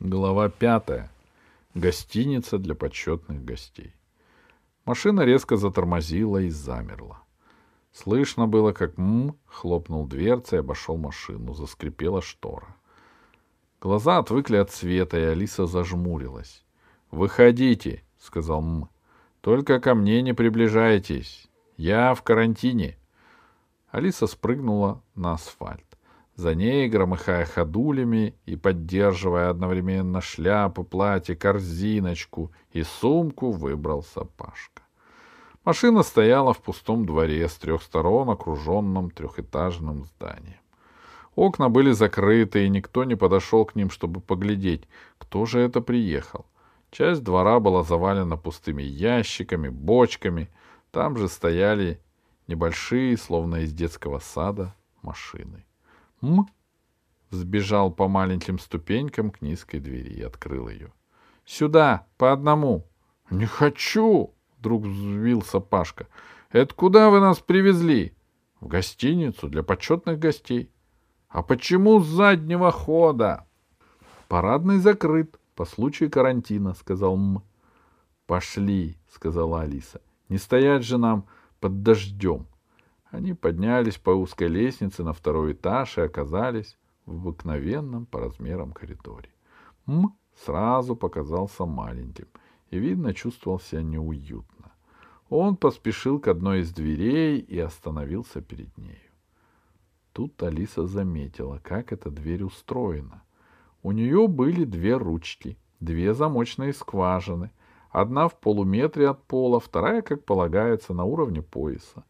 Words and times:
Глава 0.00 0.48
пятая. 0.48 1.10
Гостиница 1.74 2.56
для 2.56 2.74
почетных 2.74 3.44
гостей. 3.44 3.92
Машина 4.86 5.20
резко 5.26 5.58
затормозила 5.58 6.38
и 6.38 6.48
замерла. 6.48 7.22
Слышно 7.92 8.46
было, 8.48 8.72
как 8.72 8.98
М 8.98 9.36
хлопнул 9.44 10.06
дверцей 10.06 10.56
и 10.56 10.60
обошел 10.60 10.96
машину. 10.96 11.52
Заскрипела 11.52 12.22
штора. 12.22 12.74
Глаза 13.78 14.16
отвыкли 14.16 14.56
от 14.56 14.70
света, 14.70 15.18
и 15.18 15.22
Алиса 15.22 15.66
зажмурилась. 15.66 16.64
«Выходите»,— 17.10 18.02
сказал 18.18 18.62
М. 18.62 18.88
«Только 19.42 19.80
ко 19.80 19.94
мне 19.94 20.22
не 20.22 20.32
приближайтесь. 20.32 21.46
Я 21.76 22.14
в 22.14 22.22
карантине». 22.22 22.96
Алиса 23.90 24.26
спрыгнула 24.26 25.02
на 25.14 25.34
асфальт. 25.34 25.89
За 26.40 26.54
ней, 26.54 26.88
громыхая 26.88 27.44
ходулями 27.44 28.34
и 28.46 28.56
поддерживая 28.56 29.50
одновременно 29.50 30.22
шляпу, 30.22 30.84
платье, 30.84 31.36
корзиночку 31.36 32.50
и 32.72 32.82
сумку, 32.82 33.50
выбрался 33.50 34.24
Пашка. 34.24 34.80
Машина 35.66 36.02
стояла 36.02 36.54
в 36.54 36.62
пустом 36.62 37.04
дворе 37.04 37.46
с 37.46 37.56
трех 37.56 37.82
сторон, 37.82 38.30
окруженном 38.30 39.10
трехэтажным 39.10 40.04
зданием. 40.04 40.62
Окна 41.34 41.68
были 41.68 41.90
закрыты, 41.90 42.64
и 42.64 42.70
никто 42.70 43.04
не 43.04 43.16
подошел 43.16 43.66
к 43.66 43.74
ним, 43.74 43.90
чтобы 43.90 44.22
поглядеть, 44.22 44.88
кто 45.18 45.44
же 45.44 45.60
это 45.60 45.82
приехал. 45.82 46.46
Часть 46.90 47.22
двора 47.22 47.60
была 47.60 47.82
завалена 47.82 48.38
пустыми 48.38 48.82
ящиками, 48.82 49.68
бочками. 49.68 50.48
Там 50.90 51.18
же 51.18 51.28
стояли 51.28 52.00
небольшие, 52.46 53.18
словно 53.18 53.56
из 53.56 53.74
детского 53.74 54.20
сада, 54.20 54.74
машины. 55.02 55.66
М 56.22 56.46
сбежал 57.30 57.90
по 57.90 58.08
маленьким 58.08 58.58
ступенькам 58.58 59.30
к 59.30 59.40
низкой 59.40 59.78
двери 59.78 60.10
и 60.14 60.22
открыл 60.22 60.68
ее. 60.68 60.92
«Сюда, 61.44 62.06
по 62.16 62.32
одному!» 62.32 62.86
«Не 63.30 63.46
хочу!»— 63.46 64.34
вдруг 64.58 64.84
взвился 64.84 65.60
Пашка. 65.60 66.08
«Это 66.50 66.74
куда 66.74 67.10
вы 67.10 67.20
нас 67.20 67.38
привезли?» 67.38 68.14
«В 68.60 68.66
гостиницу 68.66 69.48
для 69.48 69.62
почетных 69.62 70.18
гостей». 70.18 70.70
«А 71.28 71.42
почему 71.42 72.00
с 72.00 72.06
заднего 72.06 72.72
хода?» 72.72 73.46
«Парадный 74.28 74.78
закрыт 74.78 75.38
по 75.54 75.64
случаю 75.64 76.10
карантина»,— 76.10 76.74
сказал 76.78 77.14
М. 77.14 77.42
«Пошли»,— 78.26 78.98
сказала 79.08 79.62
Алиса. 79.62 80.00
«Не 80.28 80.38
стоять 80.38 80.84
же 80.84 80.98
нам 80.98 81.26
под 81.60 81.82
дождем». 81.82 82.46
Они 83.10 83.34
поднялись 83.34 83.98
по 83.98 84.10
узкой 84.10 84.48
лестнице 84.48 85.02
на 85.02 85.12
второй 85.12 85.52
этаж 85.52 85.98
и 85.98 86.02
оказались 86.02 86.78
в 87.06 87.16
обыкновенном 87.16 88.06
по 88.06 88.20
размерам 88.20 88.72
коридоре. 88.72 89.30
М 89.86 90.16
сразу 90.44 90.94
показался 90.94 91.66
маленьким 91.66 92.28
и, 92.70 92.78
видно, 92.78 93.12
чувствовал 93.12 93.58
себя 93.58 93.82
неуютно. 93.82 94.72
Он 95.28 95.56
поспешил 95.56 96.20
к 96.20 96.28
одной 96.28 96.60
из 96.60 96.72
дверей 96.72 97.38
и 97.38 97.58
остановился 97.58 98.40
перед 98.40 98.76
нею. 98.78 99.10
Тут 100.12 100.42
Алиса 100.42 100.86
заметила, 100.86 101.60
как 101.62 101.92
эта 101.92 102.10
дверь 102.10 102.44
устроена. 102.44 103.22
У 103.82 103.92
нее 103.92 104.28
были 104.28 104.64
две 104.64 104.96
ручки, 104.96 105.56
две 105.78 106.14
замочные 106.14 106.72
скважины, 106.72 107.50
одна 107.90 108.28
в 108.28 108.38
полуметре 108.38 109.08
от 109.08 109.22
пола, 109.24 109.60
вторая, 109.60 110.02
как 110.02 110.24
полагается, 110.24 110.94
на 110.94 111.04
уровне 111.04 111.42
пояса. 111.42 112.04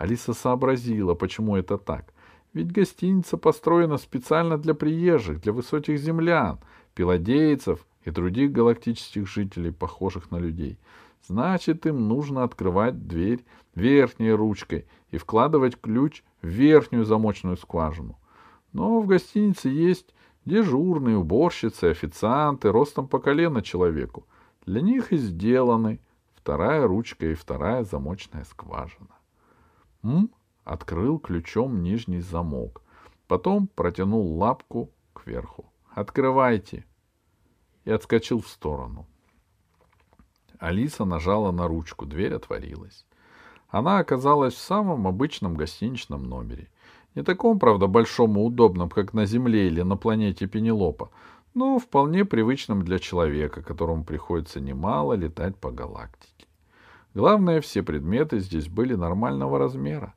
Алиса 0.00 0.32
сообразила, 0.32 1.12
почему 1.12 1.56
это 1.56 1.76
так. 1.76 2.14
Ведь 2.54 2.72
гостиница 2.72 3.36
построена 3.36 3.98
специально 3.98 4.56
для 4.56 4.72
приезжих, 4.72 5.42
для 5.42 5.52
высоких 5.52 5.98
землян, 5.98 6.58
пиладейцев 6.94 7.84
и 8.06 8.10
других 8.10 8.50
галактических 8.50 9.28
жителей, 9.28 9.72
похожих 9.72 10.30
на 10.30 10.38
людей. 10.38 10.78
Значит, 11.26 11.84
им 11.84 12.08
нужно 12.08 12.44
открывать 12.44 13.06
дверь 13.06 13.44
верхней 13.74 14.32
ручкой 14.32 14.86
и 15.10 15.18
вкладывать 15.18 15.78
ключ 15.78 16.22
в 16.40 16.46
верхнюю 16.46 17.04
замочную 17.04 17.58
скважину. 17.58 18.18
Но 18.72 19.02
в 19.02 19.06
гостинице 19.06 19.68
есть 19.68 20.14
дежурные, 20.46 21.18
уборщицы, 21.18 21.90
официанты, 21.90 22.72
ростом 22.72 23.06
по 23.06 23.18
колено 23.18 23.60
человеку. 23.60 24.26
Для 24.64 24.80
них 24.80 25.12
и 25.12 25.18
сделаны 25.18 26.00
вторая 26.34 26.86
ручка 26.86 27.26
и 27.26 27.34
вторая 27.34 27.84
замочная 27.84 28.44
скважина. 28.44 29.19
М 30.02 30.30
открыл 30.64 31.18
ключом 31.18 31.82
нижний 31.82 32.20
замок. 32.20 32.82
Потом 33.26 33.66
протянул 33.66 34.38
лапку 34.38 34.90
кверху. 35.12 35.72
«Открывайте!» 35.94 36.84
И 37.84 37.90
отскочил 37.90 38.40
в 38.40 38.48
сторону. 38.48 39.06
Алиса 40.58 41.04
нажала 41.04 41.52
на 41.52 41.66
ручку, 41.66 42.06
дверь 42.06 42.34
отворилась. 42.34 43.06
Она 43.68 43.98
оказалась 43.98 44.54
в 44.54 44.58
самом 44.58 45.06
обычном 45.06 45.54
гостиничном 45.54 46.28
номере. 46.28 46.68
Не 47.14 47.22
таком, 47.22 47.58
правда, 47.58 47.86
большом 47.86 48.36
и 48.38 48.42
удобном, 48.42 48.90
как 48.90 49.14
на 49.14 49.26
Земле 49.26 49.66
или 49.66 49.82
на 49.82 49.96
планете 49.96 50.46
Пенелопа, 50.46 51.10
но 51.54 51.78
вполне 51.78 52.24
привычном 52.24 52.82
для 52.82 52.98
человека, 52.98 53.62
которому 53.62 54.04
приходится 54.04 54.60
немало 54.60 55.14
летать 55.14 55.56
по 55.56 55.70
галактике. 55.70 56.46
Главное, 57.14 57.60
все 57.60 57.82
предметы 57.82 58.38
здесь 58.38 58.68
были 58.68 58.94
нормального 58.94 59.58
размера. 59.58 60.14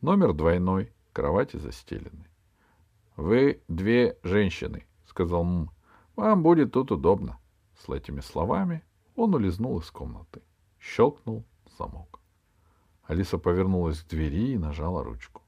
Номер 0.00 0.32
двойной, 0.32 0.92
кровати 1.12 1.56
застелены.— 1.56 2.28
Вы 3.16 3.62
две 3.66 4.18
женщины,— 4.22 4.86
сказал 5.06 5.42
М.— 5.42 5.70
Вам 6.16 6.42
будет 6.42 6.72
тут 6.72 6.92
удобно. 6.92 7.38
С 7.78 7.88
этими 7.88 8.20
словами 8.20 8.84
он 9.16 9.34
улизнул 9.34 9.78
из 9.80 9.90
комнаты. 9.90 10.42
Щелкнул 10.78 11.44
замок. 11.78 12.20
Алиса 13.04 13.38
повернулась 13.38 14.02
к 14.02 14.08
двери 14.08 14.52
и 14.52 14.58
нажала 14.58 15.02
ручку. 15.02 15.42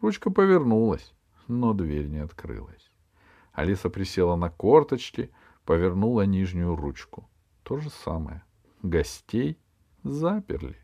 Ручка 0.00 0.30
повернулась, 0.30 1.14
но 1.46 1.72
дверь 1.72 2.08
не 2.08 2.18
открылась. 2.18 2.90
Алиса 3.52 3.88
присела 3.88 4.36
на 4.36 4.50
корточки, 4.50 5.30
повернула 5.64 6.22
нижнюю 6.22 6.76
ручку. 6.76 7.28
То 7.62 7.78
же 7.78 7.90
самое. 7.90 8.42
Гостей 8.82 9.58
заперли. 10.02 10.76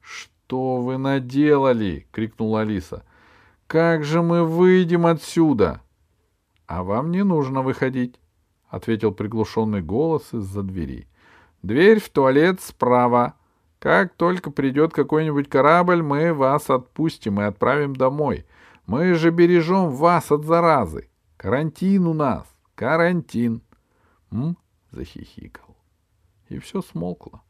«Что 0.00 0.76
вы 0.76 0.98
наделали?»— 0.98 2.06
крикнула 2.12 2.62
Алиса. 2.62 3.04
«Как 3.66 4.04
же 4.04 4.22
мы 4.22 4.44
выйдем 4.44 5.06
отсюда?» 5.06 5.80
«А 6.66 6.82
вам 6.82 7.10
не 7.10 7.24
нужно 7.24 7.62
выходить»,— 7.62 8.20
ответил 8.68 9.12
приглушенный 9.12 9.82
голос 9.82 10.32
из-за 10.32 10.62
двери. 10.62 11.08
«Дверь 11.62 12.00
в 12.00 12.08
туалет 12.08 12.60
справа. 12.60 13.34
Как 13.78 14.14
только 14.14 14.50
придет 14.50 14.92
какой-нибудь 14.92 15.48
корабль, 15.48 16.02
мы 16.02 16.32
вас 16.32 16.70
отпустим 16.70 17.40
и 17.40 17.44
отправим 17.44 17.94
домой. 17.94 18.46
Мы 18.86 19.14
же 19.14 19.30
бережем 19.30 19.90
вас 19.90 20.30
от 20.32 20.44
заразы. 20.44 21.08
Карантин 21.36 22.06
у 22.06 22.14
нас. 22.14 22.46
Карантин». 22.74 23.62
М? 24.30 24.56
захихикал. 24.90 25.76
И 26.48 26.58
все 26.58 26.82
смолкло. 26.82 27.42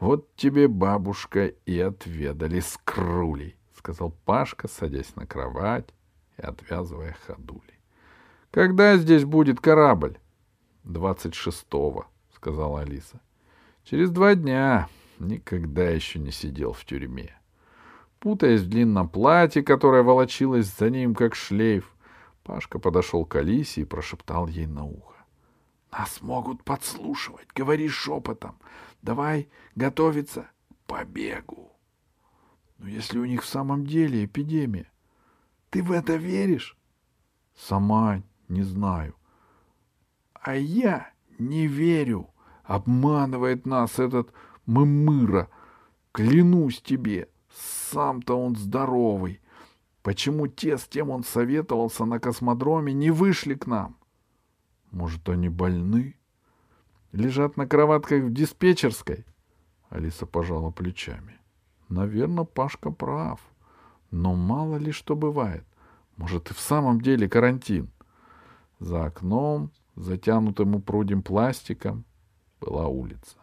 Вот 0.00 0.36
тебе, 0.36 0.68
бабушка, 0.68 1.46
и 1.46 1.78
отведали 1.80 2.60
скрулей,— 2.60 3.56
сказал 3.74 4.14
Пашка, 4.24 4.68
садясь 4.68 5.16
на 5.16 5.26
кровать 5.26 5.88
и 6.36 6.42
отвязывая 6.42 7.16
ходули.— 7.26 7.80
Когда 8.52 8.96
здесь 8.96 9.24
будет 9.24 9.60
корабль?— 9.60 10.18
Двадцать 10.84 11.34
шестого,— 11.34 12.06
сказала 12.34 12.82
Алиса.— 12.82 13.20
Через 13.84 14.10
два 14.10 14.36
дня. 14.36 14.88
Никогда 15.18 15.90
еще 15.90 16.20
не 16.20 16.30
сидел 16.30 16.72
в 16.72 16.84
тюрьме. 16.84 17.34
Путаясь 18.20 18.60
в 18.60 18.68
длинном 18.68 19.08
платье, 19.08 19.64
которое 19.64 20.04
волочилось 20.04 20.66
за 20.66 20.90
ним, 20.90 21.16
как 21.16 21.34
шлейф, 21.34 21.92
Пашка 22.44 22.78
подошел 22.78 23.24
к 23.24 23.34
Алисе 23.34 23.80
и 23.80 23.84
прошептал 23.84 24.46
ей 24.46 24.66
на 24.66 24.84
ухо.— 24.84 25.16
Нас 25.90 26.20
могут 26.20 26.64
подслушивать, 26.64 27.48
говори 27.54 27.88
шепотом. 27.88 28.58
Давай 29.02 29.48
готовиться 29.74 30.50
к 30.70 30.86
побегу. 30.86 31.72
Но 32.78 32.88
если 32.88 33.18
у 33.18 33.24
них 33.24 33.42
в 33.42 33.48
самом 33.48 33.86
деле 33.86 34.24
эпидемия, 34.24 34.90
ты 35.70 35.82
в 35.82 35.92
это 35.92 36.16
веришь? 36.16 36.76
Сама 37.56 38.22
не 38.48 38.62
знаю. 38.62 39.14
А 40.34 40.54
я 40.54 41.10
не 41.38 41.66
верю. 41.66 42.30
Обманывает 42.64 43.66
нас 43.66 43.98
этот 43.98 44.32
мымыра. 44.66 45.48
Клянусь 46.12 46.82
тебе, 46.82 47.28
сам-то 47.90 48.38
он 48.38 48.56
здоровый. 48.56 49.40
Почему 50.02 50.46
те, 50.46 50.78
с 50.78 50.84
кем 50.84 51.10
он 51.10 51.24
советовался 51.24 52.04
на 52.04 52.20
космодроме, 52.20 52.92
не 52.92 53.10
вышли 53.10 53.54
к 53.54 53.66
нам? 53.66 53.97
Может, 54.90 55.28
они 55.28 55.48
больны? 55.48 56.16
Лежат 57.12 57.56
на 57.56 57.66
кроватках 57.66 58.24
в 58.24 58.32
диспетчерской? 58.32 59.24
Алиса 59.88 60.26
пожала 60.26 60.70
плечами. 60.70 61.38
Наверное, 61.88 62.44
Пашка 62.44 62.90
прав. 62.90 63.40
Но 64.10 64.34
мало 64.34 64.76
ли 64.76 64.92
что 64.92 65.16
бывает. 65.16 65.64
Может, 66.16 66.50
и 66.50 66.54
в 66.54 66.60
самом 66.60 67.00
деле 67.00 67.28
карантин. 67.28 67.90
За 68.78 69.04
окном 69.06 69.70
затянутым 69.98 70.76
упрудим 70.76 71.22
пластиком, 71.22 72.04
была 72.60 72.86
улица. 72.88 73.36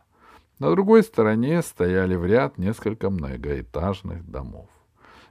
На 0.59 0.71
другой 0.71 1.03
стороне 1.03 1.61
стояли 1.61 2.15
в 2.15 2.25
ряд 2.25 2.57
несколько 2.57 3.09
многоэтажных 3.09 4.29
домов. 4.29 4.69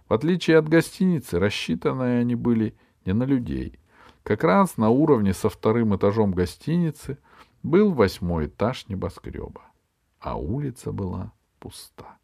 В 0.09 0.13
отличие 0.13 0.59
от 0.59 0.69
гостиницы, 0.69 1.39
рассчитанные 1.39 2.21
они 2.21 2.35
были 2.35 2.77
не 3.07 3.15
на 3.15 3.25
людей. 3.25 3.79
Как 4.25 4.43
раз 4.43 4.79
на 4.79 4.89
уровне 4.89 5.35
со 5.35 5.51
вторым 5.51 5.95
этажом 5.95 6.33
гостиницы 6.33 7.19
был 7.63 7.93
восьмой 7.93 8.47
этаж 8.47 8.89
небоскреба, 8.89 9.61
а 10.19 10.37
улица 10.39 10.93
была 10.93 11.33
пуста. 11.59 12.17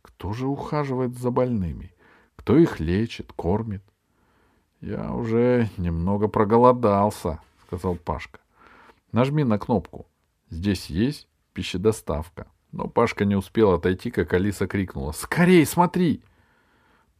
Кто 0.00 0.32
же 0.32 0.46
ухаживает 0.46 1.14
за 1.18 1.30
больными? 1.30 1.94
Кто 2.36 2.56
их 2.56 2.80
лечит, 2.80 3.34
кормит? 3.34 3.82
Я 4.80 5.12
уже 5.12 5.68
немного 5.76 6.28
проголодался, 6.28 7.40
сказал 7.66 7.96
Пашка. 7.96 8.40
Нажми 9.12 9.44
на 9.44 9.58
кнопку. 9.58 10.06
Здесь 10.48 10.86
есть 10.86 11.28
пищедоставка. 11.52 12.46
Но 12.72 12.88
Пашка 12.88 13.26
не 13.26 13.36
успел 13.36 13.72
отойти, 13.72 14.10
как 14.10 14.32
Алиса 14.32 14.66
крикнула. 14.66 15.12
«Скорей, 15.12 15.66
смотри!» 15.66 16.22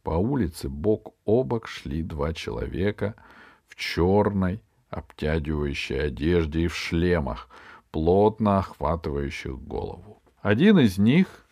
По 0.01 0.11
улице 0.11 0.69
бок 0.69 1.13
о 1.25 1.43
бок 1.43 1.67
шли 1.67 2.01
два 2.01 2.33
человека 2.33 3.15
в 3.67 3.75
черной, 3.75 4.61
обтягивающей 4.89 6.01
одежде 6.01 6.61
и 6.61 6.67
в 6.67 6.75
шлемах, 6.75 7.49
плотно 7.91 8.59
охватывающих 8.59 9.57
голову. 9.59 10.21
Один 10.41 10.79
из 10.79 10.97
них 10.97 11.45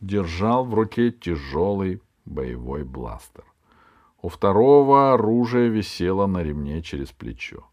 держал 0.00 0.64
в 0.64 0.74
руке 0.74 1.10
тяжелый 1.10 2.00
боевой 2.24 2.84
бластер. 2.84 3.44
У 4.20 4.28
второго 4.28 5.12
оружие 5.14 5.68
висело 5.68 6.26
на 6.26 6.42
ремне 6.42 6.82
через 6.82 7.12
плечо. 7.12 7.68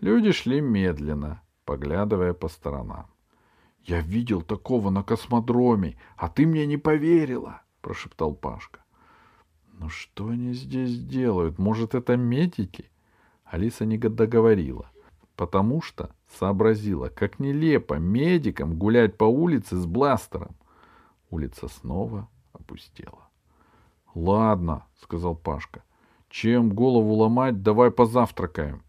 Люди 0.00 0.32
шли 0.32 0.60
медленно, 0.60 1.42
поглядывая 1.64 2.34
по 2.34 2.48
сторонам.— 2.48 3.06
Я 3.84 4.00
видел 4.00 4.42
такого 4.42 4.90
на 4.90 5.02
космодроме, 5.02 5.96
а 6.16 6.28
ты 6.28 6.46
мне 6.46 6.66
не 6.66 6.76
поверила,— 6.76 7.62
прошептал 7.80 8.34
Пашка.— 8.34 8.80
Ну 9.78 9.88
что 9.88 10.28
они 10.28 10.52
здесь 10.52 10.98
делают? 10.98 11.58
Может, 11.58 11.94
это 11.94 12.16
медики? 12.16 12.90
Алиса 13.50 13.86
не 13.86 13.96
договорила, 13.96 14.90
потому 15.36 15.80
что 15.80 16.10
сообразила, 16.38 17.08
как 17.08 17.38
нелепо 17.38 17.94
медикам 17.94 18.78
гулять 18.78 19.16
по 19.16 19.24
улице 19.24 19.76
с 19.76 19.86
бластером. 19.86 20.54
Улица 21.30 21.68
снова 21.68 22.28
опустела.— 22.52 23.28
Ладно,— 24.14 24.86
сказал 25.02 25.34
Пашка.— 25.34 25.82
Чем 26.28 26.70
голову 26.70 27.14
ломать, 27.14 27.62
давай 27.62 27.90
позавтракаем. 27.90 28.82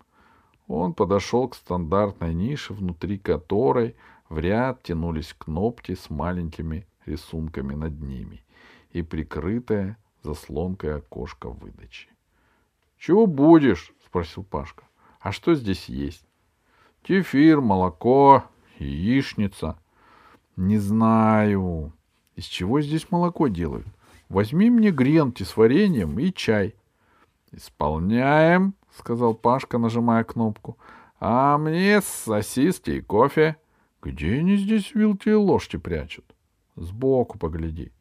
Он 0.68 0.94
подошел 0.94 1.48
к 1.48 1.56
стандартной 1.56 2.34
нише, 2.34 2.74
внутри 2.74 3.18
которой 3.18 3.96
в 4.28 4.40
ряд 4.40 4.84
тянулись 4.84 5.34
кнопки 5.38 5.96
с 5.96 6.10
маленькими 6.10 6.86
рисунками 7.06 7.76
над 7.76 8.02
ними 8.02 8.44
и 8.92 9.02
прикрытое 9.02 9.98
заслонкой 10.22 10.98
окошко 10.98 11.50
выдачи.— 11.50 12.10
Чего 12.98 13.26
будешь?— 13.26 13.94
спросил 14.10 14.44
Пашка.— 14.44 14.86
А 15.20 15.32
что 15.32 15.54
здесь 15.54 15.86
есть?— 15.88 16.26
Кефир, 17.04 17.62
молоко, 17.62 18.44
яичница.— 18.80 19.78
Не 20.56 20.80
знаю. 20.80 21.94
Из 22.36 22.46
чего 22.46 22.82
здесь 22.82 23.12
молоко 23.12 23.48
делают? 23.50 23.86
Возьми 24.28 24.72
мне 24.72 24.90
гренки 24.90 25.44
с 25.44 25.56
вареньем 25.56 26.18
и 26.18 26.34
чай.— 26.34 26.74
Исполняем,— 27.52 28.74
сказал 28.98 29.36
Пашка, 29.36 29.78
нажимая 29.78 30.24
кнопку.— 30.24 30.78
А 31.20 31.60
мне 31.60 32.02
сосиски 32.02 32.92
и 32.92 33.02
кофе.— 33.02 33.58
Где 34.02 34.40
они 34.40 34.56
здесь 34.58 34.96
вилки 34.96 35.30
и 35.30 35.34
ложки 35.34 35.78
прячут?— 35.78 36.26
Сбоку 36.76 37.38
погляди. 37.38 37.92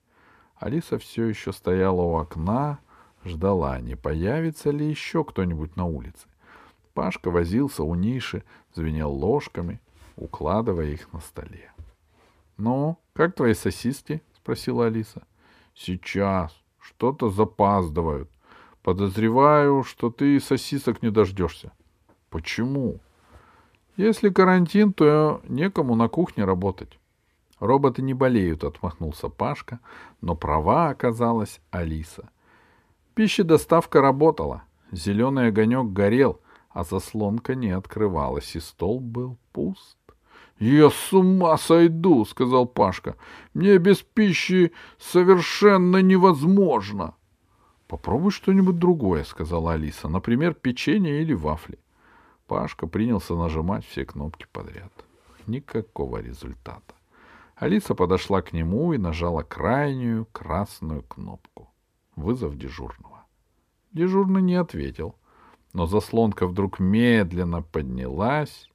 Алиса 0.57 0.99
все 0.99 1.27
еще 1.27 1.53
стояла 1.53 2.01
у 2.01 2.17
окна, 2.17 2.79
ждала, 3.29 3.81
не 3.81 3.95
появится 3.95 4.71
ли 4.71 4.89
еще 4.89 5.25
кто-нибудь 5.25 5.77
на 5.77 5.85
улице. 5.85 6.27
Пашка 6.95 7.31
возился 7.31 7.85
у 7.85 7.95
ниши, 7.95 8.43
звенел 8.75 9.13
ложками, 9.13 9.81
укладывая 10.17 10.87
их 10.87 11.13
на 11.13 11.21
столе.— 11.21 11.71
Ну, 12.57 12.99
как 13.13 13.37
твои 13.37 13.55
сосиски?— 13.55 14.21
спросила 14.37 14.87
Алиса.— 14.87 15.23
Сейчас. 15.75 16.53
Что-то 16.81 17.31
запаздывают. 17.31 18.29
Подозреваю, 18.83 19.85
что 19.85 20.11
ты 20.11 20.41
сосисок 20.41 21.03
не 21.03 21.11
дождешься.— 21.11 21.71
Почему?— 22.31 22.99
Если 23.97 24.31
карантин, 24.31 24.93
то 24.93 25.41
некому 25.49 25.95
на 25.95 26.09
кухне 26.09 26.45
работать.— 26.45 26.99
Роботы 27.61 28.03
не 28.03 28.15
болеют,— 28.15 28.65
отмахнулся 28.65 29.29
Пашка, 29.29 29.81
но 30.21 30.35
права 30.35 30.89
оказалась 30.89 31.61
Алиса. 31.71 32.31
Пищедоставка 33.19 34.00
работала. 34.00 34.62
Зеленый 34.93 35.49
огонек 35.49 35.87
горел, 35.87 36.41
а 36.70 36.85
заслонка 36.85 37.56
не 37.56 37.70
открывалась, 37.73 38.55
и 38.55 38.61
стол 38.61 39.00
был 39.00 39.37
пуст. 39.50 39.99
«Я 40.61 40.88
с 40.88 41.12
ума 41.12 41.59
сойду!»— 41.59 42.25
сказал 42.31 42.65
Пашка. 42.65 43.17
«Мне 43.55 43.79
без 43.79 44.03
пищи 44.03 44.70
совершенно 45.00 45.97
невозможно!» 46.00 47.17
«Попробуй 47.88 48.31
что-нибудь 48.31 48.79
другое»,— 48.79 49.25
сказала 49.29 49.73
Алиса. 49.73 50.06
«Например, 50.09 50.55
печенье 50.55 51.21
или 51.21 51.32
вафли». 51.32 51.81
Пашка 52.47 52.87
принялся 52.87 53.35
нажимать 53.35 53.85
все 53.85 54.05
кнопки 54.05 54.47
подряд. 54.53 54.93
Никакого 55.49 56.19
результата. 56.19 56.94
Алиса 57.56 57.97
подошла 57.97 58.43
к 58.43 58.53
нему 58.53 58.93
и 58.93 58.97
нажала 58.97 59.43
крайнюю 59.43 60.26
красную 60.26 61.03
кнопку. 61.03 61.69
Вызов 62.19 62.59
дежурного. 62.59 63.25
Дежурный 63.93 64.43
не 64.43 64.56
ответил, 64.56 65.15
но 65.73 65.87
заслонка 65.87 66.49
вдруг 66.49 66.81
медленно 66.81 67.62
поднялась 67.62 68.69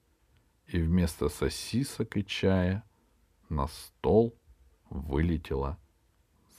и 0.67 0.81
вместо 0.81 1.27
сосисок 1.27 2.15
и 2.15 2.25
чая 2.25 2.83
на 3.49 3.67
стол 3.67 4.33
вылетела 4.89 5.77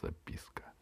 записка. 0.03 0.74